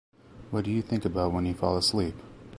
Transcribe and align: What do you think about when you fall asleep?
What 0.49 0.65
do 0.65 0.71
you 0.71 0.81
think 0.81 1.05
about 1.05 1.31
when 1.31 1.45
you 1.45 1.53
fall 1.53 1.77
asleep? 1.77 2.15